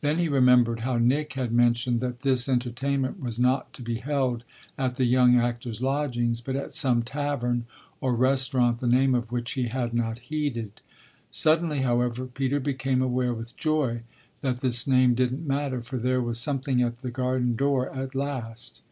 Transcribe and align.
Then 0.00 0.20
he 0.20 0.28
remembered 0.28 0.82
how 0.82 0.96
Nick 0.96 1.32
had 1.32 1.50
mentioned 1.50 1.98
that 2.00 2.20
this 2.20 2.48
entertainment 2.48 3.18
was 3.20 3.36
not 3.36 3.72
to 3.72 3.82
be 3.82 3.96
held 3.96 4.44
at 4.78 4.94
the 4.94 5.06
young 5.06 5.36
actor's 5.40 5.82
lodgings 5.82 6.40
but 6.40 6.54
at 6.54 6.72
some 6.72 7.02
tavern 7.02 7.64
or 8.00 8.14
restaurant 8.14 8.78
the 8.78 8.86
name 8.86 9.12
of 9.12 9.32
which 9.32 9.54
he 9.54 9.66
had 9.66 9.92
not 9.92 10.20
heeded. 10.20 10.80
Suddenly, 11.32 11.80
however, 11.80 12.26
Peter 12.26 12.60
became 12.60 13.02
aware 13.02 13.34
with 13.34 13.56
joy 13.56 14.02
that 14.40 14.60
this 14.60 14.86
name 14.86 15.14
didn't 15.16 15.44
matter, 15.48 15.82
for 15.82 15.96
there 15.96 16.22
was 16.22 16.38
something 16.38 16.80
at 16.80 16.98
the 16.98 17.10
garden 17.10 17.56
door 17.56 17.92
at 17.92 18.14
last. 18.14 18.82